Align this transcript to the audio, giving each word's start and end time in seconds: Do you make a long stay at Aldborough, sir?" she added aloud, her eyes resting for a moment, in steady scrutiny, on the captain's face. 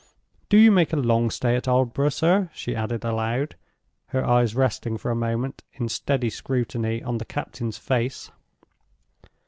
Do 0.49 0.57
you 0.57 0.71
make 0.71 0.93
a 0.93 0.95
long 0.95 1.29
stay 1.29 1.55
at 1.55 1.67
Aldborough, 1.67 2.09
sir?" 2.09 2.49
she 2.55 2.75
added 2.75 3.05
aloud, 3.05 3.53
her 4.07 4.25
eyes 4.25 4.55
resting 4.55 4.97
for 4.97 5.11
a 5.11 5.15
moment, 5.15 5.63
in 5.73 5.89
steady 5.89 6.31
scrutiny, 6.31 7.03
on 7.03 7.19
the 7.19 7.25
captain's 7.25 7.77
face. 7.77 8.31